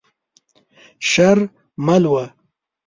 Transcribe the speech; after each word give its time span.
شر 1.09 1.37
ملوه. 1.85 2.25